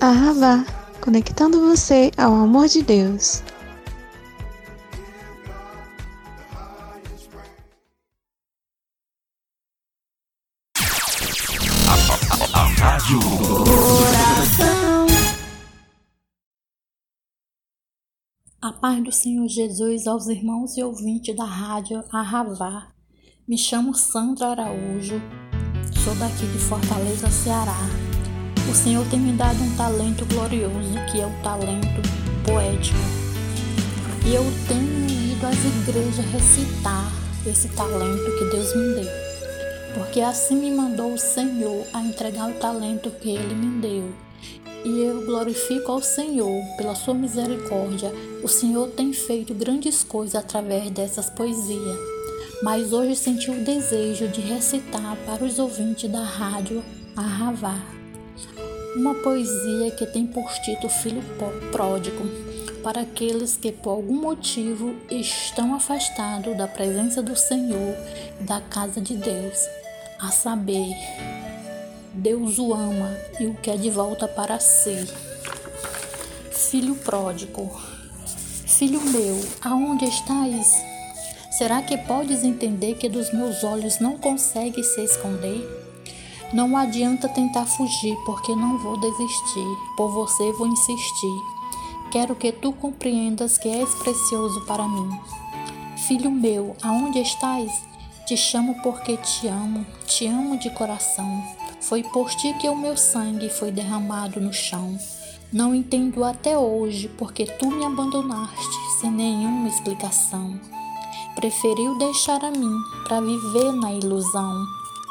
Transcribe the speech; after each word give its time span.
Arravá, 0.00 0.64
conectando 1.00 1.60
você 1.60 2.10
ao 2.16 2.34
amor 2.34 2.68
de 2.68 2.82
Deus. 2.82 3.42
Rádio 12.78 13.20
Coração. 13.64 15.06
A 18.60 18.72
paz 18.72 19.02
do 19.02 19.12
Senhor 19.12 19.48
Jesus 19.48 20.06
aos 20.06 20.26
irmãos 20.26 20.76
e 20.76 20.82
ouvintes 20.82 21.34
da 21.34 21.44
Rádio 21.44 22.04
Arravá. 22.12 22.88
Me 23.48 23.56
chamo 23.56 23.94
Sandra 23.94 24.48
Araújo, 24.48 25.22
sou 26.04 26.14
daqui 26.16 26.46
de 26.46 26.58
Fortaleza, 26.58 27.30
Ceará. 27.30 28.05
Senhor 28.76 29.06
tem 29.08 29.18
me 29.18 29.32
dado 29.32 29.56
um 29.62 29.74
talento 29.74 30.26
glorioso 30.26 30.92
que 31.10 31.18
é 31.18 31.26
o 31.26 31.42
talento 31.42 32.02
poético. 32.44 32.98
E 34.26 34.34
eu 34.34 34.44
tenho 34.68 35.32
ido 35.32 35.46
às 35.46 35.56
igrejas 35.64 36.24
recitar 36.26 37.10
esse 37.46 37.68
talento 37.70 38.38
que 38.38 38.44
Deus 38.50 38.76
me 38.76 38.94
deu. 38.96 39.12
Porque 39.94 40.20
assim 40.20 40.56
me 40.56 40.70
mandou 40.70 41.14
o 41.14 41.18
Senhor 41.18 41.86
a 41.94 42.02
entregar 42.02 42.50
o 42.50 42.54
talento 42.54 43.10
que 43.10 43.30
Ele 43.30 43.54
me 43.54 43.80
deu. 43.80 44.12
E 44.84 45.02
eu 45.04 45.24
glorifico 45.24 45.92
ao 45.92 46.02
Senhor 46.02 46.62
pela 46.76 46.94
sua 46.94 47.14
misericórdia. 47.14 48.12
O 48.44 48.48
Senhor 48.48 48.88
tem 48.88 49.10
feito 49.10 49.54
grandes 49.54 50.04
coisas 50.04 50.34
através 50.34 50.90
dessas 50.90 51.30
poesias. 51.30 51.98
Mas 52.62 52.92
hoje 52.92 53.16
senti 53.16 53.50
o 53.50 53.64
desejo 53.64 54.28
de 54.28 54.42
recitar 54.42 55.16
para 55.24 55.42
os 55.42 55.58
ouvintes 55.58 56.10
da 56.10 56.22
rádio 56.22 56.84
Arravar 57.16 57.96
uma 58.96 59.14
poesia 59.14 59.90
que 59.90 60.06
tem 60.06 60.26
por 60.26 60.50
título 60.62 60.88
Filho 60.88 61.22
Pródigo, 61.70 62.24
para 62.82 63.02
aqueles 63.02 63.54
que 63.54 63.70
por 63.70 63.90
algum 63.90 64.14
motivo 64.14 64.94
estão 65.10 65.74
afastados 65.74 66.56
da 66.56 66.66
presença 66.66 67.22
do 67.22 67.36
Senhor 67.36 67.94
e 68.40 68.44
da 68.44 68.58
casa 68.62 68.98
de 68.98 69.14
Deus, 69.14 69.58
a 70.18 70.30
saber, 70.30 70.94
Deus 72.14 72.58
o 72.58 72.72
ama 72.72 73.14
e 73.38 73.46
o 73.46 73.54
quer 73.54 73.76
de 73.76 73.90
volta 73.90 74.26
para 74.26 74.58
si. 74.58 75.06
Filho 76.50 76.94
pródigo, 76.94 77.70
filho 78.66 79.00
meu, 79.02 79.38
aonde 79.60 80.06
estás? 80.06 80.72
Será 81.58 81.82
que 81.82 81.98
podes 81.98 82.42
entender 82.42 82.94
que 82.94 83.10
dos 83.10 83.30
meus 83.30 83.62
olhos 83.62 83.98
não 83.98 84.16
consegue 84.16 84.82
se 84.82 85.02
esconder? 85.02 85.86
Não 86.52 86.76
adianta 86.76 87.28
tentar 87.28 87.66
fugir, 87.66 88.16
porque 88.24 88.54
não 88.54 88.78
vou 88.78 88.98
desistir. 88.98 89.66
Por 89.96 90.10
você 90.12 90.52
vou 90.52 90.66
insistir. 90.66 91.42
Quero 92.10 92.36
que 92.36 92.52
tu 92.52 92.72
compreendas 92.72 93.58
que 93.58 93.68
és 93.68 93.92
precioso 93.96 94.64
para 94.64 94.86
mim. 94.86 95.10
Filho 96.06 96.30
meu, 96.30 96.76
aonde 96.82 97.18
estás? 97.18 97.72
Te 98.26 98.36
chamo 98.36 98.80
porque 98.82 99.16
te 99.16 99.48
amo, 99.48 99.84
te 100.06 100.26
amo 100.26 100.56
de 100.58 100.70
coração. 100.70 101.42
Foi 101.80 102.02
por 102.02 102.30
ti 102.30 102.54
que 102.54 102.68
o 102.68 102.76
meu 102.76 102.96
sangue 102.96 103.48
foi 103.48 103.72
derramado 103.72 104.40
no 104.40 104.52
chão. 104.52 104.96
Não 105.52 105.74
entendo 105.74 106.24
até 106.24 106.56
hoje 106.56 107.08
porque 107.18 107.44
tu 107.44 107.70
me 107.70 107.84
abandonaste 107.84 108.76
sem 109.00 109.10
nenhuma 109.10 109.68
explicação. 109.68 110.58
Preferiu 111.34 111.98
deixar 111.98 112.44
a 112.44 112.50
mim 112.50 112.74
para 113.06 113.20
viver 113.20 113.72
na 113.72 113.92
ilusão. 113.92 114.64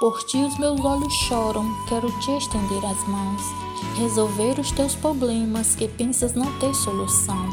Por 0.00 0.22
ti 0.22 0.36
os 0.36 0.56
meus 0.58 0.78
olhos 0.84 1.12
choram, 1.12 1.66
quero 1.88 2.08
te 2.20 2.30
estender 2.30 2.84
as 2.84 3.08
mãos, 3.08 3.42
resolver 3.96 4.60
os 4.60 4.70
teus 4.70 4.94
problemas 4.94 5.74
que 5.74 5.88
pensas 5.88 6.34
não 6.34 6.56
ter 6.60 6.72
solução. 6.72 7.48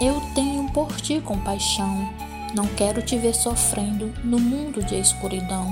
Eu 0.00 0.18
tenho 0.34 0.66
por 0.72 0.90
ti 1.02 1.20
compaixão, 1.20 2.08
não 2.54 2.66
quero 2.68 3.02
te 3.02 3.18
ver 3.18 3.34
sofrendo 3.34 4.10
no 4.24 4.38
mundo 4.38 4.82
de 4.82 4.98
escuridão. 4.98 5.66